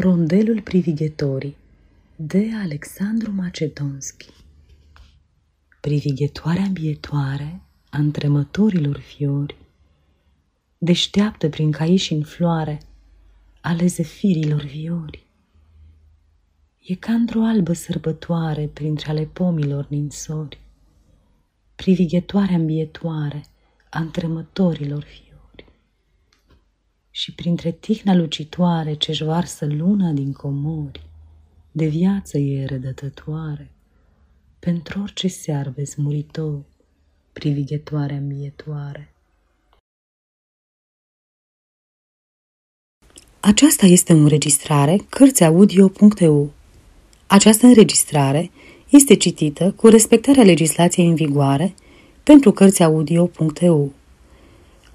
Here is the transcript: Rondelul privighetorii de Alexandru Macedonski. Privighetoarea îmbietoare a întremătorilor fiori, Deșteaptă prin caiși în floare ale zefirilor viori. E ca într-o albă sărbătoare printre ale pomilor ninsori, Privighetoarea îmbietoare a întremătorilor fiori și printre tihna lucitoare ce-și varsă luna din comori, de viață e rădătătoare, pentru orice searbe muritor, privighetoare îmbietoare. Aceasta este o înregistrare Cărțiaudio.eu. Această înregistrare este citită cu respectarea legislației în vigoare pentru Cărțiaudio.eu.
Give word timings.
Rondelul 0.00 0.60
privighetorii 0.62 1.56
de 2.16 2.48
Alexandru 2.62 3.32
Macedonski. 3.32 4.28
Privighetoarea 5.80 6.62
îmbietoare 6.62 7.62
a 7.90 7.98
întremătorilor 7.98 8.98
fiori, 8.98 9.56
Deșteaptă 10.78 11.48
prin 11.48 11.70
caiși 11.70 12.12
în 12.12 12.22
floare 12.22 12.80
ale 13.60 13.86
zefirilor 13.86 14.62
viori. 14.62 15.26
E 16.82 16.94
ca 16.94 17.12
într-o 17.12 17.44
albă 17.44 17.72
sărbătoare 17.72 18.66
printre 18.66 19.10
ale 19.10 19.24
pomilor 19.24 19.86
ninsori, 19.88 20.60
Privighetoarea 21.74 22.56
îmbietoare 22.56 23.44
a 23.90 23.98
întremătorilor 24.00 25.02
fiori 25.02 25.27
și 27.28 27.34
printre 27.34 27.70
tihna 27.70 28.14
lucitoare 28.14 28.94
ce-și 28.94 29.24
varsă 29.24 29.66
luna 29.66 30.10
din 30.10 30.32
comori, 30.32 31.02
de 31.72 31.86
viață 31.86 32.38
e 32.38 32.64
rădătătoare, 32.64 33.70
pentru 34.58 35.00
orice 35.00 35.28
searbe 35.28 35.82
muritor, 35.96 36.60
privighetoare 37.32 38.14
îmbietoare. 38.14 39.14
Aceasta 43.40 43.86
este 43.86 44.12
o 44.12 44.16
înregistrare 44.16 44.96
Cărțiaudio.eu. 45.08 46.52
Această 47.26 47.66
înregistrare 47.66 48.50
este 48.88 49.16
citită 49.16 49.72
cu 49.72 49.88
respectarea 49.88 50.44
legislației 50.44 51.06
în 51.06 51.14
vigoare 51.14 51.74
pentru 52.22 52.52
Cărțiaudio.eu. 52.52 53.92